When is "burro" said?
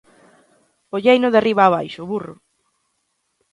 2.11-2.35